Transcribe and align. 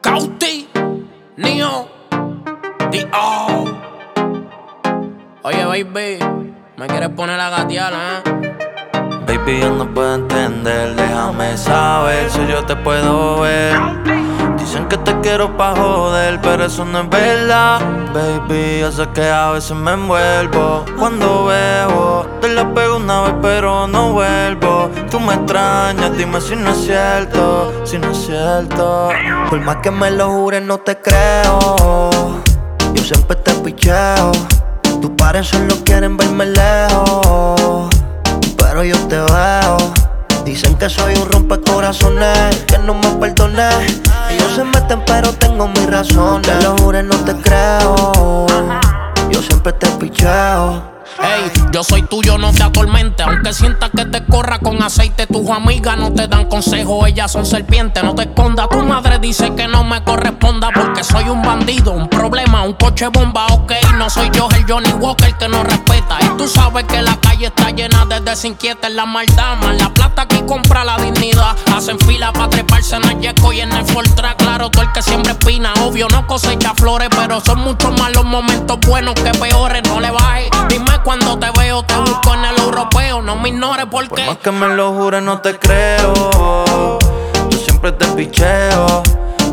Cauti, 0.00 0.68
Neo, 1.36 1.88
D.O. 2.90 3.64
Oye, 5.42 5.84
baby, 5.84 6.18
me 6.76 6.86
quieres 6.86 7.08
poner 7.10 7.40
a 7.40 7.50
gatear, 7.50 7.92
eh? 7.92 8.22
Baby, 9.26 9.60
yo 9.60 9.70
no 9.70 9.92
puedo 9.92 10.14
entender, 10.14 10.94
déjame 10.94 11.56
saber 11.56 12.30
si 12.30 12.46
yo 12.46 12.64
te 12.64 12.76
puedo 12.76 13.40
ver. 13.40 13.74
Dicen 14.68 14.86
que 14.86 14.98
te 14.98 15.18
quiero 15.20 15.56
pa' 15.56 15.74
joder, 15.74 16.42
pero 16.42 16.66
eso 16.66 16.84
no 16.84 17.00
es 17.00 17.08
verdad. 17.08 17.80
Baby, 18.12 18.80
yo 18.80 18.92
sé 18.92 19.08
que 19.14 19.26
a 19.26 19.52
veces 19.52 19.74
me 19.74 19.92
envuelvo 19.92 20.84
cuando 20.98 21.46
bebo. 21.46 22.26
Te 22.42 22.48
la 22.48 22.74
pego 22.74 22.96
una 22.98 23.22
vez, 23.22 23.34
pero 23.40 23.88
no 23.88 24.12
vuelvo. 24.12 24.90
Tú 25.10 25.20
me 25.20 25.32
extrañas, 25.32 26.14
dime 26.18 26.38
si 26.42 26.54
no 26.54 26.68
es 26.68 26.84
cierto, 26.84 27.72
si 27.86 27.96
no 27.96 28.10
es 28.10 28.18
cierto. 28.18 29.08
Por 29.48 29.58
más 29.60 29.76
que 29.76 29.90
me 29.90 30.10
lo 30.10 30.28
jures, 30.32 30.62
no 30.62 30.76
te 30.76 30.98
creo. 30.98 31.78
Yo 32.92 33.02
siempre 33.02 33.36
te 33.36 33.54
picheo. 33.54 34.32
Tus 35.00 35.10
pares 35.12 35.46
solo 35.46 35.76
quieren 35.82 36.18
verme 36.18 36.44
lejos. 36.44 37.88
Pero 38.58 38.84
yo 38.84 38.98
te 39.08 39.16
veo. 39.16 39.97
Dicen 40.48 40.78
que 40.78 40.88
soy 40.88 41.14
un 41.14 41.30
rompecorazones, 41.30 42.64
que 42.66 42.78
no 42.78 42.94
me 42.94 43.08
perdoné. 43.20 43.68
Ellos 44.30 44.54
se 44.54 44.64
meten, 44.64 45.02
pero 45.04 45.30
tengo 45.34 45.68
mis 45.68 45.86
razones. 45.90 46.40
Te 46.40 46.64
lo 46.64 46.74
jures, 46.78 47.04
no 47.04 47.16
te 47.16 47.36
creo. 47.36 48.46
Yo 49.30 49.42
siempre 49.42 49.74
te 49.74 49.86
picheo. 49.88 50.96
Ey, 51.20 51.52
yo 51.70 51.84
soy 51.84 52.02
tuyo, 52.02 52.38
no 52.38 52.50
te 52.52 52.62
atormente. 52.62 53.24
Aunque 53.24 53.52
sientas 53.52 53.90
que 53.94 54.06
te 54.06 54.24
corra 54.24 54.58
con 54.58 54.82
aceite, 54.82 55.26
tus 55.26 55.50
amigas 55.50 55.98
no 55.98 56.12
te 56.12 56.26
dan 56.28 56.46
consejo, 56.46 57.06
ellas 57.06 57.30
son 57.30 57.44
serpientes. 57.44 58.02
No 58.02 58.14
te 58.14 58.22
escondas, 58.22 58.70
tu 58.70 58.78
madre 58.78 59.18
dice 59.18 59.54
que 59.54 59.68
no 59.68 59.84
me 59.84 60.02
corresponda 60.02 60.70
porque 60.74 61.04
soy 61.04 61.28
un 61.28 61.42
bandido, 61.42 61.92
un 61.92 62.08
problema, 62.08 62.62
un 62.62 62.72
coche 62.72 63.08
bomba, 63.08 63.46
ok. 63.48 63.72
No 63.98 64.08
soy 64.08 64.30
yo 64.32 64.48
el 64.56 64.64
Johnny 64.66 64.92
Walker 64.92 65.34
que 65.36 65.48
no 65.48 65.62
respeta. 65.62 66.18
Y 66.22 66.28
tú 66.38 66.48
sabes 66.48 66.84
que 66.84 67.02
la 67.02 67.16
calle 67.16 67.46
está 67.46 67.70
llena 67.70 67.97
de 68.20 68.30
desinquietas, 68.30 68.92
la 68.92 69.06
maldad, 69.06 69.56
la 69.78 69.92
plata 69.92 70.22
aquí 70.22 70.42
compra 70.46 70.84
la 70.84 70.96
dignidad. 70.96 71.56
Hacen 71.74 71.98
fila 72.00 72.32
para 72.32 72.50
treparse 72.50 72.96
en 72.96 73.04
el 73.04 73.20
Yeco 73.20 73.52
y 73.52 73.60
en 73.60 73.72
el 73.72 73.84
Fortra. 73.84 74.34
Claro, 74.36 74.70
tú 74.70 74.80
el 74.80 74.90
que 74.92 75.02
siempre 75.02 75.32
espina, 75.32 75.72
obvio, 75.82 76.08
no 76.08 76.26
cosecha 76.26 76.74
flores, 76.74 77.08
pero 77.16 77.40
son 77.40 77.60
mucho 77.60 77.90
más 77.92 78.12
los 78.12 78.24
momentos 78.24 78.78
buenos 78.80 79.14
que 79.14 79.30
peores. 79.30 79.82
No 79.88 80.00
le 80.00 80.10
bajes, 80.10 80.50
dime 80.68 81.00
cuando 81.04 81.38
te 81.38 81.50
veo, 81.58 81.82
te 81.82 81.96
busco 81.96 82.34
en 82.34 82.44
el 82.44 82.58
europeo. 82.58 83.22
No 83.22 83.36
me 83.36 83.50
ignores 83.50 83.86
porque. 83.90 84.22
Por 84.22 84.26
más 84.26 84.38
que 84.38 84.50
me 84.52 84.68
lo 84.68 84.92
jures, 84.92 85.22
no 85.22 85.40
te 85.40 85.58
creo. 85.58 86.98
Yo 87.50 87.58
siempre 87.58 87.92
te 87.92 88.06
picheo. 88.08 89.02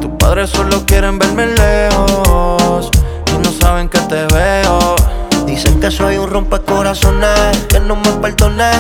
Tus 0.02 0.12
padres 0.18 0.50
solo 0.50 0.86
quieren 0.86 1.20
verme 1.20 1.48
lejos. 1.48 2.90
Y 3.34 3.38
no 3.38 3.52
saben 3.52 3.90
que 3.90 4.00
te 4.00 4.26
veo. 4.28 4.96
Dicen 5.56 5.80
que 5.80 5.90
soy 5.90 6.18
un 6.18 6.30
rompecorazones, 6.30 7.66
que 7.70 7.80
no 7.80 7.96
me 7.96 8.12
perdoné. 8.22 8.72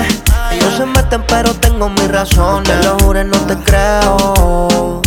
Ellos 0.52 0.74
se 0.76 0.86
meten, 0.86 1.24
pero 1.26 1.54
tengo 1.54 1.88
mis 1.88 2.12
razones. 2.12 2.68
Te 2.68 2.86
lo 2.86 3.00
jures, 3.00 3.26
no 3.26 3.38
te 3.48 3.56
creo. 3.64 5.02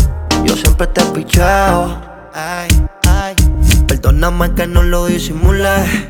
Yo 0.45 0.57
siempre 0.57 0.87
te 0.87 1.03
picheo. 1.05 2.01
Perdóname 3.87 4.55
que 4.55 4.67
no 4.67 4.83
lo 4.83 5.05
disimulé. 5.05 6.09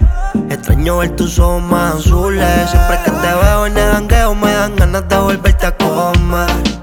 Extraño 0.49 0.99
ver 0.99 1.17
tus 1.17 1.41
ojos 1.41 1.73
azules. 1.73 2.71
Siempre 2.71 3.01
que 3.05 3.11
te 3.11 3.35
veo 3.35 3.67
en 3.67 3.79
el 3.79 3.93
jangueo 3.95 4.37
me 4.37 4.53
dan 4.53 4.77
ganas 4.77 5.09
de 5.09 5.17
volverte 5.17 5.67
a 5.67 5.77
comer. 5.77 6.78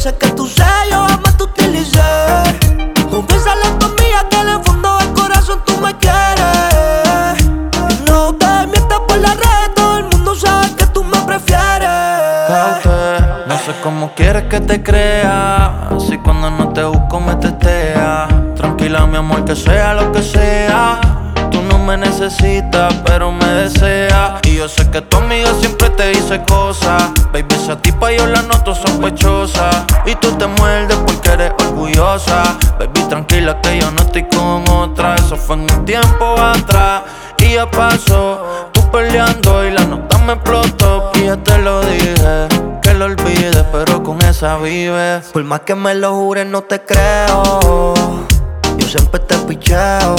Sé. 0.00 0.16
Que 0.16 0.28
sé, 0.28 0.64
yo 0.90 1.06
jamás 1.06 1.36
te 1.36 1.44
utilicé. 1.44 2.00
Confiésale 3.10 3.66
a 3.66 3.78
tu 3.78 3.86
amiga 3.86 4.26
que 4.30 4.40
en 4.40 4.48
el 4.48 4.64
fondo 4.64 4.96
del 4.98 5.12
corazón 5.12 5.60
tú 5.66 5.76
me 5.78 5.94
quieres. 5.98 7.44
No 8.06 8.34
te 8.34 8.66
mientas 8.66 9.00
por 9.06 9.18
la 9.18 9.34
red, 9.34 9.72
todo 9.76 9.98
el 9.98 10.04
mundo 10.04 10.34
sabe 10.34 10.74
que 10.74 10.86
tú 10.86 11.04
me 11.04 11.18
prefieres. 11.18 11.88
No 13.46 13.58
sé 13.58 13.72
cómo 13.82 14.14
quieres 14.14 14.44
que 14.44 14.60
te 14.60 14.82
crea. 14.82 15.90
Si 16.08 16.16
cuando 16.18 16.50
no 16.50 16.70
te 16.70 16.82
busco 16.84 17.20
me 17.20 17.34
testea. 17.34 18.26
Tranquila, 18.56 19.06
mi 19.06 19.18
amor, 19.18 19.44
que 19.44 19.54
sea 19.54 19.94
lo 19.94 20.10
que 20.12 20.22
sea. 20.22 20.98
Tú 21.50 21.60
no 21.62 21.78
me 21.78 21.98
necesitas, 21.98 22.94
pero 23.04 23.32
me 23.32 23.46
deseas. 23.46 24.40
Y 24.44 24.56
yo 24.56 24.68
sé 24.68 24.88
que 24.90 25.02
tu 25.02 25.18
amiga 25.18 25.52
siempre 25.60 25.90
te 25.90 26.08
dice 26.08 26.42
cosas. 26.46 27.10
Baby, 27.32 27.54
esa 27.54 27.76
tipa 27.76 28.10
yo 28.12 28.26
la 28.26 28.42
noto 28.42 28.74
sospechosa. 28.74 29.86
Y 30.06 30.14
tú 30.16 30.32
te 30.32 30.46
muerdes 30.46 30.96
porque 31.06 31.30
eres 31.30 31.52
orgullosa. 31.66 32.42
Baby, 32.78 33.02
tranquila 33.08 33.60
que 33.60 33.78
yo 33.80 33.90
no 33.90 34.02
estoy 34.02 34.24
con 34.24 34.68
otra. 34.68 35.14
Eso 35.16 35.36
fue 35.36 35.56
en 35.56 35.62
un 35.62 35.84
tiempo 35.84 36.34
atrás. 36.38 37.02
Y 37.38 37.54
ya 37.54 37.70
pasó, 37.70 38.68
tú 38.72 38.90
peleando 38.90 39.66
y 39.66 39.70
la 39.70 39.84
nota 39.84 40.18
me 40.18 40.34
explotó. 40.34 41.10
Y 41.14 41.24
ya 41.24 41.36
te 41.36 41.58
lo 41.58 41.80
dije, 41.82 42.48
que 42.82 42.94
lo 42.94 43.06
olvides, 43.06 43.64
pero 43.72 44.02
con 44.02 44.20
esa 44.22 44.56
vives. 44.58 45.26
Por 45.32 45.44
más 45.44 45.60
que 45.60 45.74
me 45.74 45.94
lo 45.94 46.14
jures, 46.14 46.46
no 46.46 46.62
te 46.62 46.80
creo. 46.80 47.94
Yo 48.76 48.86
siempre 48.86 49.20
te 49.20 49.36
picheo. 49.38 50.16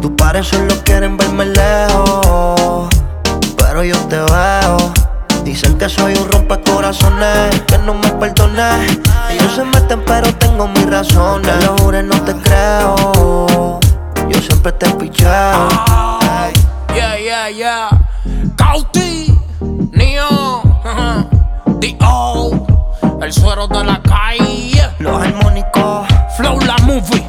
Tus 0.00 0.10
pares 0.12 0.48
solo 0.48 0.74
quieren 0.84 1.16
verme 1.16 1.46
lejos. 1.46 2.88
Pero 3.56 3.82
yo 3.84 3.96
te 4.08 4.16
veo. 4.16 5.05
Dicen 5.46 5.78
que 5.78 5.88
soy 5.88 6.12
un 6.14 6.28
rompecorazones, 6.32 7.60
que 7.68 7.78
no 7.78 7.94
me 7.94 8.10
perdoné. 8.10 8.84
Ellos 9.30 9.54
se 9.54 9.62
meten, 9.62 10.04
pero 10.04 10.34
tengo 10.34 10.66
mis 10.66 10.90
razones. 10.90 11.56
Te 11.60 11.66
lo 11.66 11.78
jures, 11.78 12.04
no 12.04 12.20
te 12.22 12.34
creo. 12.34 13.78
Yo 14.28 14.40
siempre 14.40 14.72
te 14.72 14.90
picheo. 14.90 15.28
Ay. 15.30 16.52
Yeah, 16.92 17.16
yeah, 17.16 17.48
yeah. 17.48 17.88
Cauti, 18.56 19.38
Neo, 19.92 20.62
D.O. 21.78 22.66
El 23.22 23.32
suero 23.32 23.68
de 23.68 23.84
la 23.84 24.02
calle. 24.02 24.90
Los 24.98 25.22
armónicos. 25.22 26.08
Flow 26.36 26.58
la 26.62 26.76
movie. 26.78 27.24